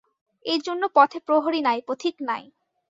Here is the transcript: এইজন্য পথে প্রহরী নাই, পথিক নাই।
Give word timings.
এইজন্য 0.45 0.83
পথে 0.95 1.19
প্রহরী 1.27 1.61
নাই, 1.61 1.79
পথিক 1.87 2.15
নাই। 2.21 2.43